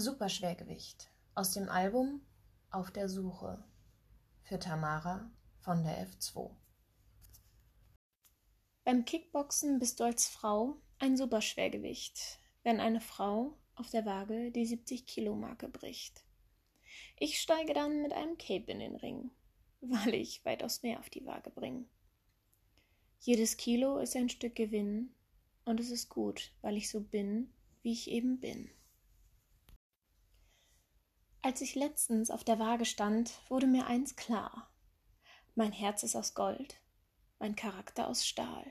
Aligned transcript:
Superschwergewicht 0.00 1.10
aus 1.34 1.54
dem 1.54 1.68
Album 1.68 2.20
Auf 2.70 2.92
der 2.92 3.08
Suche 3.08 3.64
für 4.44 4.60
Tamara 4.60 5.28
von 5.58 5.82
der 5.82 6.06
F2. 6.06 6.50
Beim 8.84 9.04
Kickboxen 9.04 9.80
bist 9.80 9.98
du 9.98 10.04
als 10.04 10.28
Frau 10.28 10.76
ein 11.00 11.16
Superschwergewicht, 11.16 12.38
wenn 12.62 12.78
eine 12.78 13.00
Frau 13.00 13.58
auf 13.74 13.90
der 13.90 14.06
Waage 14.06 14.52
die 14.52 14.66
70 14.66 15.04
Kilo 15.04 15.34
Marke 15.34 15.68
bricht. 15.68 16.22
Ich 17.16 17.40
steige 17.40 17.74
dann 17.74 18.00
mit 18.00 18.12
einem 18.12 18.38
Cape 18.38 18.70
in 18.70 18.78
den 18.78 18.94
Ring, 18.94 19.32
weil 19.80 20.14
ich 20.14 20.44
weitaus 20.44 20.84
mehr 20.84 21.00
auf 21.00 21.10
die 21.10 21.26
Waage 21.26 21.50
bringe. 21.50 21.86
Jedes 23.18 23.56
Kilo 23.56 23.98
ist 23.98 24.14
ein 24.14 24.28
Stück 24.28 24.54
Gewinn 24.54 25.12
und 25.64 25.80
es 25.80 25.90
ist 25.90 26.08
gut, 26.08 26.52
weil 26.60 26.76
ich 26.76 26.88
so 26.88 27.00
bin, 27.00 27.52
wie 27.82 27.92
ich 27.92 28.08
eben 28.12 28.38
bin. 28.38 28.70
Als 31.40 31.60
ich 31.60 31.76
letztens 31.76 32.30
auf 32.30 32.42
der 32.42 32.58
Waage 32.58 32.84
stand, 32.84 33.32
wurde 33.48 33.68
mir 33.68 33.86
eins 33.86 34.16
klar. 34.16 34.68
Mein 35.54 35.72
Herz 35.72 36.02
ist 36.02 36.16
aus 36.16 36.34
Gold, 36.34 36.80
mein 37.38 37.54
Charakter 37.54 38.08
aus 38.08 38.26
Stahl. 38.26 38.66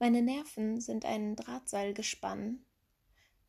Meine 0.00 0.22
Nerven 0.22 0.80
sind 0.80 1.04
ein 1.04 1.36
Drahtseil 1.36 1.94
gespannt, 1.94 2.60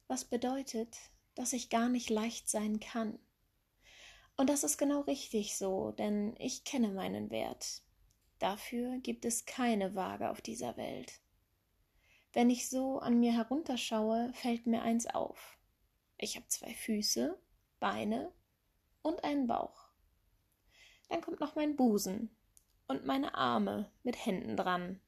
was 0.08 0.26
bedeutet, 0.26 0.96
dass 1.34 1.54
ich 1.54 1.70
gar 1.70 1.90
nicht 1.90 2.12
leicht 2.12 2.48
sein 2.48 2.80
kann. 2.80 3.18
Und 4.38 4.50
das 4.50 4.64
ist 4.64 4.78
genau 4.78 5.02
richtig 5.02 5.58
so, 5.58 5.92
denn 5.92 6.36
ich 6.38 6.64
kenne 6.64 6.90
meinen 6.90 7.32
Wert. 7.32 7.82
Dafür 8.38 9.00
gibt 9.00 9.26
es 9.26 9.46
keine 9.46 9.96
Waage 9.96 10.30
auf 10.30 10.42
dieser 10.42 10.78
Welt. 10.78 11.22
Wenn 12.34 12.52
ich 12.52 12.70
so 12.70 13.00
an 13.00 13.20
mir 13.20 13.34
herunterschaue, 13.34 14.32
fällt 14.34 14.68
mir 14.68 14.84
eins 14.84 15.08
auf. 15.08 15.58
Ich 16.18 16.36
habe 16.36 16.48
zwei 16.48 16.74
Füße, 16.74 17.40
Beine 17.86 18.34
und 19.04 19.24
einen 19.24 19.46
Bauch. 19.46 19.90
Dann 21.08 21.22
kommt 21.22 21.40
noch 21.40 21.56
mein 21.56 21.76
Busen 21.76 22.36
und 22.88 23.06
meine 23.06 23.36
Arme 23.36 23.92
mit 24.02 24.26
Händen 24.26 24.58
dran. 24.58 25.00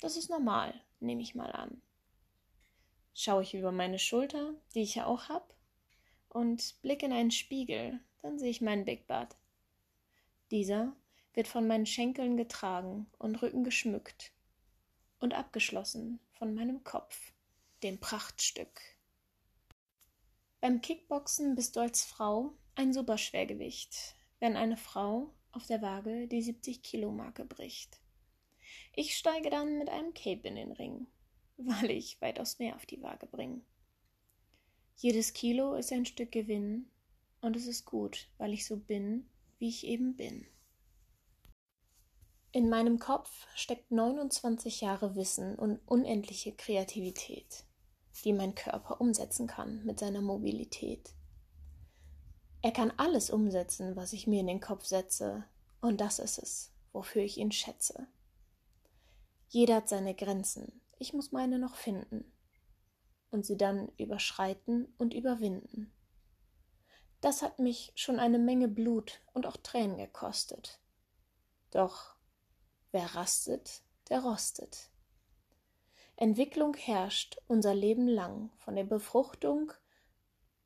Das 0.00 0.16
ist 0.16 0.30
normal, 0.30 0.72
nehme 1.00 1.20
ich 1.20 1.34
mal 1.34 1.50
an. 1.50 1.82
Schaue 3.12 3.42
ich 3.42 3.54
über 3.54 3.72
meine 3.72 3.98
Schulter, 3.98 4.54
die 4.76 4.82
ich 4.82 4.94
ja 4.94 5.06
auch 5.06 5.28
hab, 5.28 5.52
und 6.28 6.80
blicke 6.80 7.06
in 7.06 7.12
einen 7.12 7.32
Spiegel, 7.32 7.98
dann 8.22 8.38
sehe 8.38 8.50
ich 8.50 8.60
meinen 8.60 8.84
Big 8.84 9.08
Butt. 9.08 9.34
Dieser 10.52 10.94
wird 11.34 11.48
von 11.48 11.66
meinen 11.66 11.86
Schenkeln 11.86 12.36
getragen 12.36 13.10
und 13.18 13.42
Rücken 13.42 13.64
geschmückt 13.64 14.30
und 15.18 15.34
abgeschlossen 15.34 16.20
von 16.30 16.54
meinem 16.54 16.84
Kopf, 16.84 17.32
dem 17.82 17.98
Prachtstück. 17.98 18.97
Beim 20.60 20.80
Kickboxen 20.80 21.54
bist 21.54 21.76
du 21.76 21.80
als 21.80 22.02
Frau 22.02 22.52
ein 22.74 22.92
Superschwergewicht, 22.92 24.16
wenn 24.40 24.56
eine 24.56 24.76
Frau 24.76 25.32
auf 25.52 25.66
der 25.66 25.82
Waage 25.82 26.26
die 26.26 26.42
70 26.42 26.82
Kilo 26.82 27.12
Marke 27.12 27.44
bricht. 27.44 28.00
Ich 28.96 29.16
steige 29.16 29.50
dann 29.50 29.78
mit 29.78 29.88
einem 29.88 30.14
Cape 30.14 30.48
in 30.48 30.56
den 30.56 30.72
Ring, 30.72 31.06
weil 31.58 31.92
ich 31.92 32.20
weitaus 32.20 32.58
mehr 32.58 32.74
auf 32.74 32.86
die 32.86 33.00
Waage 33.02 33.26
bringe. 33.26 33.60
Jedes 34.96 35.32
Kilo 35.32 35.74
ist 35.74 35.92
ein 35.92 36.06
Stück 36.06 36.32
Gewinn 36.32 36.90
und 37.40 37.54
es 37.54 37.68
ist 37.68 37.84
gut, 37.84 38.28
weil 38.36 38.52
ich 38.52 38.66
so 38.66 38.78
bin, 38.78 39.30
wie 39.60 39.68
ich 39.68 39.86
eben 39.86 40.16
bin. 40.16 40.44
In 42.50 42.68
meinem 42.68 42.98
Kopf 42.98 43.46
steckt 43.54 43.92
29 43.92 44.80
Jahre 44.80 45.14
Wissen 45.14 45.54
und 45.54 45.78
unendliche 45.86 46.52
Kreativität 46.52 47.67
die 48.22 48.32
mein 48.32 48.54
Körper 48.54 49.00
umsetzen 49.00 49.46
kann 49.46 49.84
mit 49.84 49.98
seiner 49.98 50.20
Mobilität. 50.20 51.14
Er 52.62 52.72
kann 52.72 52.92
alles 52.96 53.30
umsetzen, 53.30 53.96
was 53.96 54.12
ich 54.12 54.26
mir 54.26 54.40
in 54.40 54.46
den 54.46 54.60
Kopf 54.60 54.84
setze, 54.84 55.44
und 55.80 56.00
das 56.00 56.18
ist 56.18 56.38
es, 56.38 56.72
wofür 56.92 57.22
ich 57.22 57.38
ihn 57.38 57.52
schätze. 57.52 58.08
Jeder 59.48 59.76
hat 59.76 59.88
seine 59.88 60.14
Grenzen, 60.14 60.80
ich 60.98 61.12
muss 61.12 61.32
meine 61.32 61.58
noch 61.58 61.76
finden 61.76 62.24
und 63.30 63.46
sie 63.46 63.56
dann 63.56 63.88
überschreiten 63.96 64.92
und 64.98 65.14
überwinden. 65.14 65.92
Das 67.20 67.42
hat 67.42 67.58
mich 67.58 67.92
schon 67.94 68.18
eine 68.18 68.38
Menge 68.38 68.68
Blut 68.68 69.20
und 69.32 69.46
auch 69.46 69.56
Tränen 69.56 69.98
gekostet. 69.98 70.80
Doch 71.70 72.14
wer 72.92 73.14
rastet, 73.14 73.82
der 74.08 74.20
rostet. 74.20 74.90
Entwicklung 76.20 76.74
herrscht 76.74 77.36
unser 77.46 77.76
Leben 77.76 78.08
lang, 78.08 78.50
von 78.58 78.74
der 78.74 78.82
Befruchtung 78.82 79.72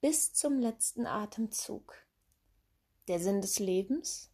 bis 0.01 0.33
zum 0.33 0.59
letzten 0.59 1.05
Atemzug. 1.07 1.95
Der 3.07 3.21
Sinn 3.21 3.43
des 3.43 3.59
Lebens 3.59 4.33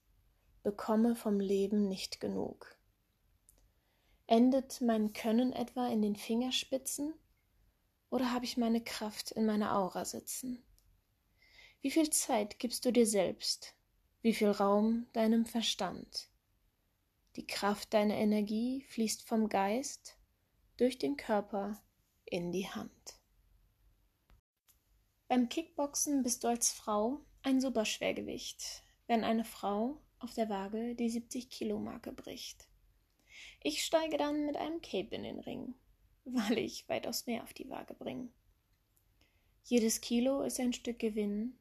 bekomme 0.62 1.16
vom 1.16 1.40
Leben 1.40 1.88
nicht 1.88 2.20
genug. 2.20 2.78
Endet 4.28 4.80
mein 4.80 5.12
Können 5.12 5.52
etwa 5.52 5.88
in 5.88 6.02
den 6.02 6.14
Fingerspitzen 6.14 7.12
oder 8.10 8.32
habe 8.32 8.44
ich 8.44 8.56
meine 8.56 8.80
Kraft 8.80 9.32
in 9.32 9.44
meiner 9.44 9.76
Aura 9.76 10.04
sitzen? 10.04 10.62
Wie 11.80 11.90
viel 11.90 12.10
Zeit 12.10 12.60
gibst 12.60 12.84
du 12.84 12.92
dir 12.92 13.08
selbst? 13.08 13.74
Wie 14.22 14.34
viel 14.34 14.52
Raum 14.52 15.08
deinem 15.14 15.46
Verstand? 15.46 16.28
Die 17.34 17.46
Kraft 17.48 17.92
deiner 17.92 18.14
Energie 18.14 18.84
fließt 18.88 19.24
vom 19.24 19.48
Geist 19.48 20.17
durch 20.78 20.96
den 20.96 21.16
Körper 21.16 21.82
in 22.24 22.52
die 22.52 22.68
Hand. 22.68 23.20
Beim 25.26 25.48
Kickboxen 25.48 26.22
bist 26.22 26.42
du 26.42 26.48
als 26.48 26.70
Frau 26.70 27.20
ein 27.42 27.60
Superschwergewicht, 27.60 28.82
wenn 29.06 29.24
eine 29.24 29.44
Frau 29.44 30.00
auf 30.20 30.32
der 30.34 30.48
Waage 30.48 30.94
die 30.94 31.10
70 31.10 31.50
Kilo 31.50 31.78
Marke 31.78 32.12
bricht. 32.12 32.68
Ich 33.62 33.84
steige 33.84 34.16
dann 34.16 34.46
mit 34.46 34.56
einem 34.56 34.80
Cape 34.80 35.14
in 35.14 35.24
den 35.24 35.40
Ring, 35.40 35.74
weil 36.24 36.58
ich 36.58 36.88
weitaus 36.88 37.26
mehr 37.26 37.42
auf 37.42 37.52
die 37.52 37.68
Waage 37.68 37.94
bringe. 37.94 38.28
Jedes 39.64 40.00
Kilo 40.00 40.42
ist 40.42 40.60
ein 40.60 40.72
Stück 40.72 40.98
Gewinn 40.98 41.58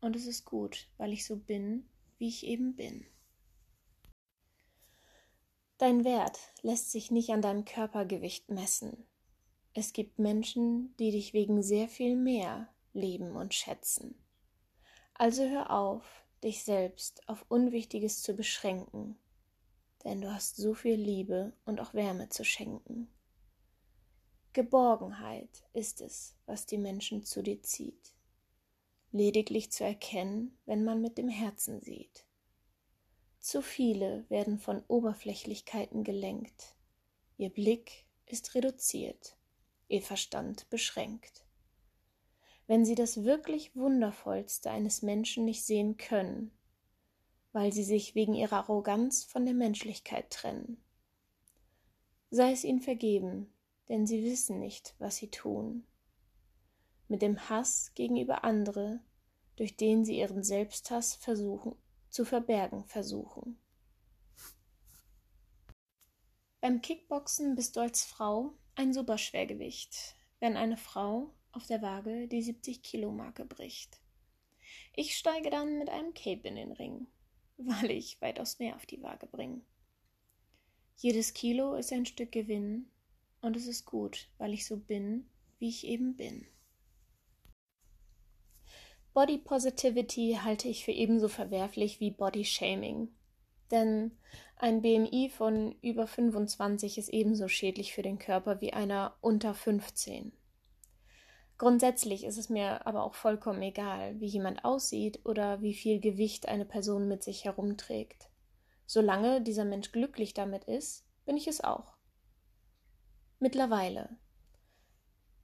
und 0.00 0.16
es 0.16 0.26
ist 0.26 0.44
gut, 0.44 0.88
weil 0.96 1.12
ich 1.12 1.26
so 1.26 1.36
bin, 1.36 1.88
wie 2.18 2.28
ich 2.28 2.46
eben 2.46 2.74
bin. 2.74 3.04
Dein 5.80 6.04
Wert 6.04 6.38
lässt 6.60 6.90
sich 6.90 7.10
nicht 7.10 7.30
an 7.30 7.40
deinem 7.40 7.64
Körpergewicht 7.64 8.50
messen. 8.50 9.06
Es 9.72 9.94
gibt 9.94 10.18
Menschen, 10.18 10.94
die 10.98 11.10
dich 11.10 11.32
wegen 11.32 11.62
sehr 11.62 11.88
viel 11.88 12.16
mehr 12.16 12.68
lieben 12.92 13.34
und 13.34 13.54
schätzen. 13.54 14.14
Also 15.14 15.48
hör 15.48 15.70
auf, 15.70 16.04
dich 16.44 16.64
selbst 16.64 17.26
auf 17.30 17.46
Unwichtiges 17.48 18.20
zu 18.20 18.34
beschränken, 18.34 19.18
denn 20.04 20.20
du 20.20 20.30
hast 20.30 20.56
so 20.56 20.74
viel 20.74 20.96
Liebe 20.96 21.54
und 21.64 21.80
auch 21.80 21.94
Wärme 21.94 22.28
zu 22.28 22.44
schenken. 22.44 23.10
Geborgenheit 24.52 25.64
ist 25.72 26.02
es, 26.02 26.36
was 26.44 26.66
die 26.66 26.76
Menschen 26.76 27.24
zu 27.24 27.42
dir 27.42 27.62
zieht, 27.62 28.12
lediglich 29.12 29.72
zu 29.72 29.84
erkennen, 29.84 30.58
wenn 30.66 30.84
man 30.84 31.00
mit 31.00 31.16
dem 31.16 31.30
Herzen 31.30 31.80
sieht. 31.80 32.26
Zu 33.40 33.62
viele 33.62 34.28
werden 34.28 34.58
von 34.58 34.84
Oberflächlichkeiten 34.86 36.04
gelenkt. 36.04 36.76
Ihr 37.38 37.48
Blick 37.48 38.04
ist 38.26 38.54
reduziert, 38.54 39.34
ihr 39.88 40.02
Verstand 40.02 40.68
beschränkt. 40.68 41.46
Wenn 42.66 42.84
sie 42.84 42.94
das 42.94 43.24
wirklich 43.24 43.74
Wundervollste 43.74 44.70
eines 44.70 45.00
Menschen 45.00 45.46
nicht 45.46 45.64
sehen 45.64 45.96
können, 45.96 46.52
weil 47.52 47.72
sie 47.72 47.82
sich 47.82 48.14
wegen 48.14 48.34
ihrer 48.34 48.58
Arroganz 48.58 49.24
von 49.24 49.46
der 49.46 49.54
Menschlichkeit 49.54 50.30
trennen. 50.30 50.76
Sei 52.30 52.52
es 52.52 52.62
ihnen 52.62 52.82
vergeben, 52.82 53.50
denn 53.88 54.06
sie 54.06 54.22
wissen 54.22 54.60
nicht, 54.60 54.94
was 54.98 55.16
sie 55.16 55.30
tun. 55.30 55.86
Mit 57.08 57.22
dem 57.22 57.48
Hass 57.48 57.92
gegenüber 57.94 58.44
andere, 58.44 59.00
durch 59.56 59.78
den 59.78 60.04
sie 60.04 60.18
ihren 60.18 60.44
Selbsthass 60.44 61.14
versuchen 61.14 61.74
zu 62.10 62.24
verbergen 62.24 62.84
versuchen. 62.84 63.58
Beim 66.60 66.82
Kickboxen 66.82 67.54
bist 67.54 67.76
du 67.76 67.80
als 67.80 68.04
Frau 68.04 68.52
ein 68.74 68.92
Superschwergewicht, 68.92 70.16
wenn 70.40 70.56
eine 70.56 70.76
Frau 70.76 71.32
auf 71.52 71.66
der 71.66 71.80
Waage 71.82 72.28
die 72.28 72.42
70 72.42 72.82
Kilo 72.82 73.10
Marke 73.10 73.44
bricht. 73.44 74.00
Ich 74.94 75.16
steige 75.16 75.50
dann 75.50 75.78
mit 75.78 75.88
einem 75.88 76.12
Cape 76.14 76.48
in 76.48 76.56
den 76.56 76.72
Ring, 76.72 77.06
weil 77.56 77.90
ich 77.90 78.20
weitaus 78.20 78.58
mehr 78.58 78.76
auf 78.76 78.86
die 78.86 79.02
Waage 79.02 79.26
bringe. 79.26 79.62
Jedes 80.96 81.32
Kilo 81.32 81.76
ist 81.76 81.92
ein 81.92 82.04
Stück 82.04 82.32
Gewinn 82.32 82.90
und 83.40 83.56
es 83.56 83.66
ist 83.66 83.86
gut, 83.86 84.28
weil 84.36 84.52
ich 84.52 84.66
so 84.66 84.76
bin, 84.76 85.30
wie 85.58 85.68
ich 85.68 85.86
eben 85.86 86.14
bin. 86.14 86.46
Body 89.12 89.38
Positivity 89.38 90.38
halte 90.42 90.68
ich 90.68 90.84
für 90.84 90.92
ebenso 90.92 91.28
verwerflich 91.28 91.98
wie 91.98 92.12
Body 92.12 92.44
Shaming. 92.44 93.08
Denn 93.70 94.12
ein 94.56 94.82
BMI 94.82 95.30
von 95.30 95.72
über 95.82 96.06
25 96.06 96.98
ist 96.98 97.08
ebenso 97.08 97.48
schädlich 97.48 97.92
für 97.92 98.02
den 98.02 98.18
Körper 98.18 98.60
wie 98.60 98.72
einer 98.72 99.16
unter 99.20 99.54
15. 99.54 100.32
Grundsätzlich 101.58 102.24
ist 102.24 102.38
es 102.38 102.48
mir 102.48 102.86
aber 102.86 103.04
auch 103.04 103.14
vollkommen 103.14 103.62
egal, 103.62 104.18
wie 104.20 104.26
jemand 104.26 104.64
aussieht 104.64 105.20
oder 105.24 105.60
wie 105.60 105.74
viel 105.74 106.00
Gewicht 106.00 106.48
eine 106.48 106.64
Person 106.64 107.06
mit 107.06 107.22
sich 107.22 107.44
herumträgt. 107.44 108.30
Solange 108.86 109.42
dieser 109.42 109.64
Mensch 109.64 109.92
glücklich 109.92 110.34
damit 110.34 110.64
ist, 110.64 111.04
bin 111.26 111.36
ich 111.36 111.46
es 111.46 111.62
auch. 111.62 111.96
Mittlerweile. 113.40 114.16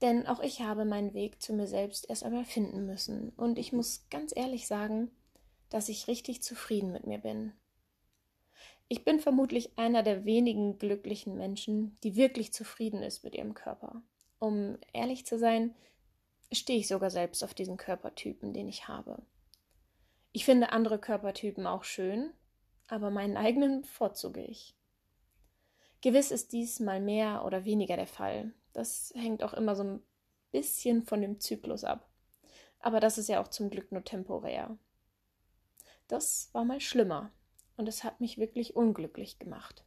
Denn 0.01 0.27
auch 0.27 0.41
ich 0.41 0.61
habe 0.61 0.85
meinen 0.85 1.13
Weg 1.13 1.41
zu 1.41 1.53
mir 1.53 1.67
selbst 1.67 2.09
erst 2.09 2.23
einmal 2.23 2.45
finden 2.45 2.85
müssen, 2.85 3.29
und 3.29 3.57
ich 3.57 3.73
muss 3.73 4.05
ganz 4.09 4.31
ehrlich 4.35 4.67
sagen, 4.67 5.11
dass 5.69 5.89
ich 5.89 6.07
richtig 6.07 6.43
zufrieden 6.43 6.91
mit 6.91 7.07
mir 7.07 7.17
bin. 7.17 7.53
Ich 8.89 9.03
bin 9.03 9.19
vermutlich 9.19 9.77
einer 9.77 10.03
der 10.03 10.23
wenigen 10.23 10.77
glücklichen 10.77 11.35
Menschen, 11.35 11.97
die 12.03 12.15
wirklich 12.15 12.53
zufrieden 12.53 13.01
ist 13.03 13.23
mit 13.23 13.35
ihrem 13.35 13.53
Körper. 13.53 14.01
Um 14.39 14.77
ehrlich 14.93 15.25
zu 15.25 15.37
sein, 15.37 15.75
stehe 16.53 16.79
ich 16.79 16.87
sogar 16.87 17.09
selbst 17.09 17.43
auf 17.43 17.53
diesen 17.53 17.75
Körpertypen, 17.75 18.53
den 18.53 18.69
ich 18.69 18.87
habe. 18.87 19.21
Ich 20.31 20.45
finde 20.45 20.71
andere 20.71 20.99
Körpertypen 20.99 21.65
auch 21.65 21.83
schön, 21.83 22.31
aber 22.87 23.09
meinen 23.09 23.35
eigenen 23.35 23.81
bevorzuge 23.81 24.43
ich. 24.43 24.76
Gewiss 26.07 26.31
ist 26.31 26.53
dies 26.53 26.79
mal 26.79 27.01
mehr 27.01 27.43
oder 27.43 27.65
weniger 27.65 27.97
der 27.97 28.07
Fall. 28.07 28.53
Das 28.71 29.11
hängt 29.13 29.43
auch 29.43 29.53
immer 29.53 29.75
so 29.75 29.83
ein 29.83 30.01
bisschen 30.53 31.03
von 31.03 31.19
dem 31.19 31.41
Zyklus 31.41 31.83
ab. 31.83 32.09
Aber 32.79 33.01
das 33.01 33.17
ist 33.17 33.27
ja 33.27 33.43
auch 33.43 33.49
zum 33.49 33.69
Glück 33.69 33.91
nur 33.91 34.05
temporär. 34.05 34.77
Das 36.07 36.49
war 36.53 36.63
mal 36.63 36.79
schlimmer 36.79 37.33
und 37.75 37.89
es 37.89 38.05
hat 38.05 38.21
mich 38.21 38.37
wirklich 38.37 38.73
unglücklich 38.73 39.37
gemacht. 39.37 39.83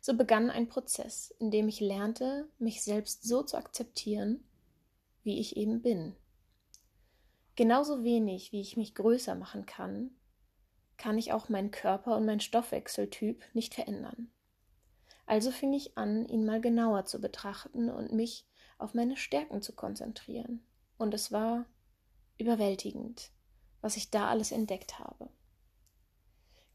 So 0.00 0.16
begann 0.16 0.48
ein 0.48 0.70
Prozess, 0.70 1.34
in 1.38 1.50
dem 1.50 1.68
ich 1.68 1.80
lernte, 1.80 2.48
mich 2.58 2.80
selbst 2.80 3.24
so 3.24 3.42
zu 3.42 3.58
akzeptieren, 3.58 4.42
wie 5.22 5.38
ich 5.38 5.58
eben 5.58 5.82
bin. 5.82 6.16
Genauso 7.56 8.04
wenig, 8.04 8.52
wie 8.52 8.62
ich 8.62 8.78
mich 8.78 8.94
größer 8.94 9.34
machen 9.34 9.66
kann, 9.66 10.12
kann 10.96 11.18
ich 11.18 11.34
auch 11.34 11.50
meinen 11.50 11.72
Körper 11.72 12.16
und 12.16 12.24
meinen 12.24 12.40
Stoffwechseltyp 12.40 13.44
nicht 13.52 13.74
verändern. 13.74 14.31
Also 15.32 15.50
fing 15.50 15.72
ich 15.72 15.96
an, 15.96 16.28
ihn 16.28 16.44
mal 16.44 16.60
genauer 16.60 17.06
zu 17.06 17.18
betrachten 17.18 17.88
und 17.88 18.12
mich 18.12 18.44
auf 18.76 18.92
meine 18.92 19.16
Stärken 19.16 19.62
zu 19.62 19.74
konzentrieren. 19.74 20.62
Und 20.98 21.14
es 21.14 21.32
war 21.32 21.64
überwältigend, 22.36 23.30
was 23.80 23.96
ich 23.96 24.10
da 24.10 24.28
alles 24.28 24.52
entdeckt 24.52 24.98
habe. 24.98 25.30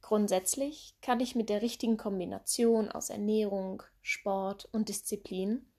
Grundsätzlich 0.02 0.96
kann 1.04 1.20
ich 1.20 1.36
mit 1.36 1.50
der 1.50 1.62
richtigen 1.62 1.98
Kombination 1.98 2.90
aus 2.90 3.12
Ernährung, 3.12 3.84
Sport 4.02 4.68
und 4.72 4.90
Disziplin 4.90 5.72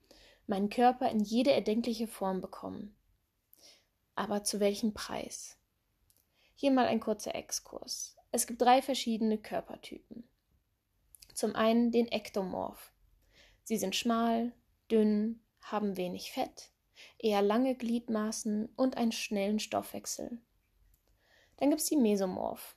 meinen 0.47 0.69
Körper 0.69 1.11
in 1.11 1.19
jede 1.19 1.51
erdenkliche 1.51 2.07
Form 2.07 2.39
bekommen. 2.39 2.95
Aber 4.15 4.45
zu 4.45 4.61
welchem 4.61 4.93
Preis? 4.93 5.57
Hier 6.55 6.71
mal 6.71 6.85
ein 6.85 7.01
kurzer 7.01 7.35
Exkurs. 7.35 8.15
Es 8.31 8.47
gibt 8.47 8.61
drei 8.61 8.81
verschiedene 8.81 9.37
Körpertypen. 9.37 10.29
Zum 11.39 11.55
einen 11.55 11.89
den 11.89 12.09
Ektomorph. 12.09 12.91
Sie 13.63 13.77
sind 13.77 13.95
schmal, 13.95 14.51
dünn, 14.91 15.39
haben 15.61 15.95
wenig 15.95 16.33
Fett, 16.33 16.73
eher 17.17 17.41
lange 17.41 17.75
Gliedmaßen 17.75 18.67
und 18.75 18.97
einen 18.97 19.13
schnellen 19.13 19.59
Stoffwechsel. 19.59 20.41
Dann 21.55 21.69
gibt 21.69 21.81
es 21.81 21.87
die 21.87 21.95
Mesomorph. 21.95 22.75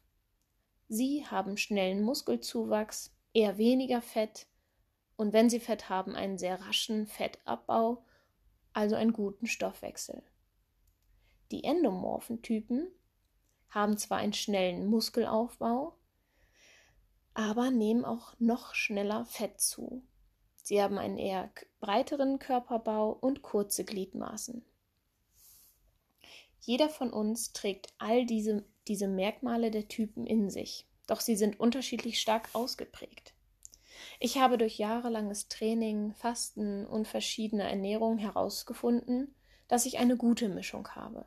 Sie 0.88 1.26
haben 1.26 1.56
schnellen 1.56 2.04
Muskelzuwachs, 2.04 3.12
eher 3.32 3.58
weniger 3.58 4.00
Fett, 4.00 4.46
und 5.16 5.32
wenn 5.32 5.50
sie 5.50 5.58
Fett 5.58 5.88
haben, 5.88 6.14
einen 6.14 6.38
sehr 6.38 6.60
raschen 6.60 7.08
Fettabbau, 7.08 8.04
also 8.72 8.94
einen 8.94 9.12
guten 9.12 9.48
Stoffwechsel. 9.48 10.22
Die 11.50 11.64
endomorphen 11.64 12.42
Typen 12.42 12.86
haben 13.70 13.98
zwar 13.98 14.18
einen 14.18 14.34
schnellen 14.34 14.86
Muskelaufbau, 14.86 15.98
aber 17.34 17.70
nehmen 17.70 18.04
auch 18.04 18.34
noch 18.38 18.74
schneller 18.74 19.24
Fett 19.24 19.60
zu. 19.60 20.02
Sie 20.62 20.80
haben 20.80 20.98
einen 20.98 21.18
eher 21.18 21.50
breiteren 21.80 22.38
Körperbau 22.38 23.10
und 23.10 23.42
kurze 23.42 23.84
Gliedmaßen. 23.84 24.64
Jeder 26.60 26.88
von 26.88 27.12
uns 27.12 27.52
trägt 27.52 27.92
all 27.98 28.24
diese, 28.24 28.64
diese 28.86 29.08
Merkmale 29.08 29.70
der 29.70 29.88
Typen 29.88 30.26
in 30.26 30.50
sich, 30.50 30.86
doch 31.08 31.20
sie 31.20 31.36
sind 31.36 31.58
unterschiedlich 31.58 32.20
stark 32.20 32.48
ausgeprägt. 32.52 33.34
Ich 34.20 34.38
habe 34.38 34.58
durch 34.58 34.78
jahrelanges 34.78 35.48
Training, 35.48 36.12
Fasten 36.14 36.86
und 36.86 37.08
verschiedene 37.08 37.68
Ernährung 37.68 38.18
herausgefunden, 38.18 39.34
dass 39.66 39.86
ich 39.86 39.98
eine 39.98 40.16
gute 40.16 40.48
Mischung 40.48 40.88
habe. 40.90 41.24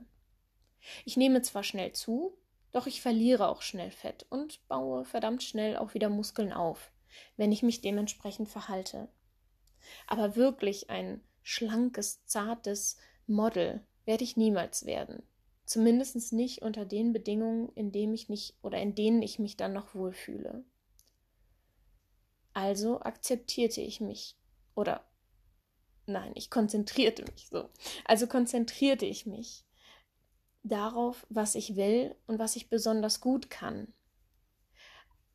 Ich 1.04 1.18
nehme 1.18 1.42
zwar 1.42 1.64
schnell 1.64 1.92
zu, 1.92 2.38
doch 2.76 2.88
ich 2.88 3.02
verliere 3.02 3.48
auch 3.48 3.62
schnell 3.62 3.90
Fett 3.90 4.26
und 4.30 4.68
baue 4.68 5.06
verdammt 5.06 5.44
schnell 5.44 5.78
auch 5.78 5.94
wieder 5.94 6.10
Muskeln 6.10 6.52
auf, 6.52 6.92
wenn 7.38 7.54
ich 7.54 7.64
mich 7.64 7.80
dementsprechend 7.80 8.50
verhalte. 8.50 9.08
Aber 10.08 10.36
wirklich 10.36 10.90
ein 10.90 11.22
schlankes, 11.42 12.26
zartes 12.26 12.98
Model 13.28 13.86
werde 14.04 14.26
ich 14.26 14.36
niemals 14.36 14.86
werden. 14.86 15.24
Zumindest 15.66 16.34
nicht 16.34 16.64
unter 16.64 16.86
den 16.86 17.14
Bedingungen, 17.14 17.70
in 17.76 17.94
denen 17.94 18.14
ich 18.14 18.28
mich 18.28 18.56
oder 18.62 18.78
in 18.80 18.94
denen 18.94 19.22
ich 19.22 19.40
mich 19.40 19.56
dann 19.56 19.72
noch 19.72 19.96
wohlfühle. 19.96 20.66
Also 22.54 23.00
akzeptierte 23.00 23.80
ich 23.80 24.02
mich 24.02 24.36
oder 24.76 25.06
nein, 26.08 26.34
ich 26.36 26.50
konzentrierte 26.50 27.24
mich 27.24 27.48
so. 27.50 27.70
Also 28.04 28.28
konzentrierte 28.28 29.06
ich 29.06 29.26
mich 29.26 29.64
darauf, 30.68 31.26
was 31.30 31.56
ich 31.56 31.76
will 31.76 32.16
und 32.28 32.40
was 32.40 32.56
ich 32.56 32.70
besonders 32.70 33.22
gut 33.22 33.50
kann. 33.50 33.94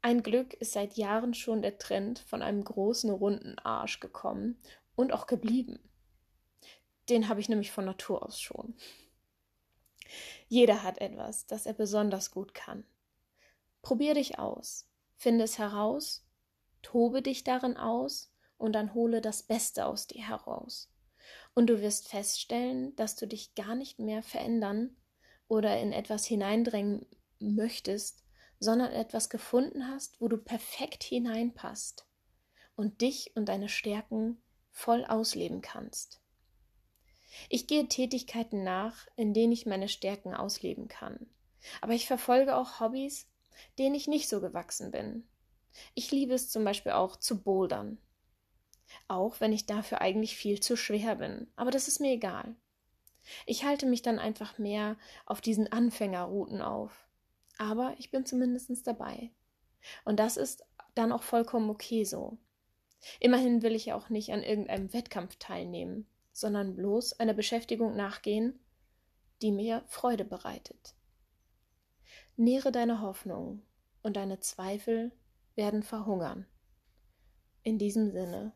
Ein 0.02 0.22
Glück 0.22 0.54
ist 0.54 0.72
seit 0.72 0.94
Jahren 0.94 1.34
schon 1.34 1.62
der 1.62 1.78
Trend 1.78 2.20
von 2.20 2.42
einem 2.42 2.64
großen 2.64 3.10
runden 3.10 3.58
Arsch 3.58 4.00
gekommen 4.00 4.60
und 4.96 5.12
auch 5.12 5.26
geblieben. 5.26 5.78
Den 7.08 7.28
habe 7.28 7.40
ich 7.40 7.48
nämlich 7.48 7.70
von 7.70 7.84
Natur 7.84 8.24
aus 8.24 8.40
schon. 8.40 8.74
Jeder 10.48 10.82
hat 10.82 10.98
etwas, 10.98 11.46
das 11.46 11.66
er 11.66 11.74
besonders 11.74 12.30
gut 12.30 12.54
kann. 12.54 12.84
Probier 13.82 14.14
dich 14.14 14.38
aus, 14.38 14.88
finde 15.16 15.44
es 15.44 15.58
heraus 15.58 16.24
Tobe 16.82 17.22
dich 17.22 17.44
darin 17.44 17.76
aus 17.76 18.32
und 18.58 18.72
dann 18.72 18.94
hole 18.94 19.20
das 19.20 19.42
Beste 19.42 19.86
aus 19.86 20.06
dir 20.06 20.26
heraus. 20.26 20.90
Und 21.54 21.68
du 21.68 21.80
wirst 21.80 22.08
feststellen, 22.08 22.94
dass 22.96 23.16
du 23.16 23.26
dich 23.26 23.54
gar 23.54 23.74
nicht 23.74 23.98
mehr 23.98 24.22
verändern 24.22 24.96
oder 25.50 25.80
in 25.80 25.92
etwas 25.92 26.24
hineindrängen 26.24 27.04
möchtest, 27.40 28.22
sondern 28.60 28.92
etwas 28.92 29.28
gefunden 29.28 29.88
hast, 29.88 30.20
wo 30.20 30.28
du 30.28 30.36
perfekt 30.36 31.02
hineinpasst 31.02 32.06
und 32.76 33.00
dich 33.00 33.32
und 33.34 33.48
deine 33.48 33.68
Stärken 33.68 34.40
voll 34.70 35.04
ausleben 35.04 35.60
kannst. 35.60 36.20
Ich 37.48 37.66
gehe 37.66 37.88
Tätigkeiten 37.88 38.62
nach, 38.62 39.08
in 39.16 39.34
denen 39.34 39.52
ich 39.52 39.66
meine 39.66 39.88
Stärken 39.88 40.34
ausleben 40.34 40.86
kann. 40.86 41.26
Aber 41.80 41.94
ich 41.94 42.06
verfolge 42.06 42.56
auch 42.56 42.78
Hobbys, 42.78 43.28
denen 43.76 43.96
ich 43.96 44.06
nicht 44.06 44.28
so 44.28 44.40
gewachsen 44.40 44.92
bin. 44.92 45.28
Ich 45.94 46.12
liebe 46.12 46.32
es 46.32 46.48
zum 46.48 46.64
Beispiel 46.64 46.92
auch 46.92 47.16
zu 47.16 47.42
bouldern. 47.42 47.98
Auch 49.08 49.40
wenn 49.40 49.52
ich 49.52 49.66
dafür 49.66 50.00
eigentlich 50.00 50.36
viel 50.36 50.60
zu 50.60 50.76
schwer 50.76 51.16
bin. 51.16 51.48
Aber 51.56 51.72
das 51.72 51.88
ist 51.88 52.00
mir 52.00 52.12
egal. 52.12 52.54
Ich 53.46 53.64
halte 53.64 53.86
mich 53.86 54.02
dann 54.02 54.18
einfach 54.18 54.58
mehr 54.58 54.96
auf 55.26 55.40
diesen 55.40 55.70
Anfängerrouten 55.70 56.62
auf. 56.62 57.08
Aber 57.58 57.94
ich 57.98 58.10
bin 58.10 58.24
zumindest 58.24 58.86
dabei. 58.86 59.30
Und 60.04 60.18
das 60.18 60.36
ist 60.36 60.64
dann 60.94 61.12
auch 61.12 61.22
vollkommen 61.22 61.70
okay 61.70 62.04
so. 62.04 62.38
Immerhin 63.18 63.62
will 63.62 63.74
ich 63.74 63.86
ja 63.86 63.96
auch 63.96 64.08
nicht 64.08 64.32
an 64.32 64.42
irgendeinem 64.42 64.92
Wettkampf 64.92 65.36
teilnehmen, 65.36 66.06
sondern 66.32 66.76
bloß 66.76 67.14
einer 67.14 67.34
Beschäftigung 67.34 67.96
nachgehen, 67.96 68.58
die 69.42 69.52
mir 69.52 69.84
Freude 69.86 70.24
bereitet. 70.24 70.94
Nähre 72.36 72.72
deine 72.72 73.00
Hoffnung 73.00 73.62
und 74.02 74.16
deine 74.16 74.40
Zweifel 74.40 75.12
werden 75.54 75.82
verhungern. 75.82 76.46
In 77.62 77.78
diesem 77.78 78.10
Sinne. 78.10 78.52